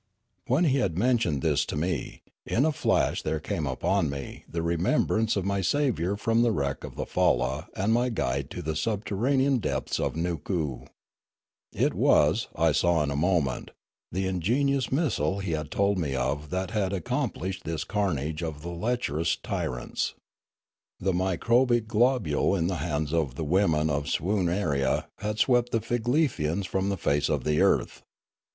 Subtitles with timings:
[0.47, 4.63] When he had mentioned this to me, in a flash there came upon me the
[4.63, 8.75] remembrance of my saviour from the wreck of the falla and my guide into the
[8.75, 10.87] subter ranean depths of Nookoo.
[11.71, 13.69] It was, I saw in a moment,
[14.11, 18.63] the ingenious missile he had told me of that had accom plished this carnage of
[18.63, 20.15] the lecherous tyrants.
[20.99, 25.79] The microbic globule in the hands of the women of Swoon arie had swept the
[25.79, 28.01] Figlefians from the face of the earth.